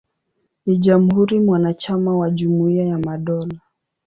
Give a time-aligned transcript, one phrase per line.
[0.65, 3.59] Ni jamhuri mwanachama wa Jumuiya ya Madola.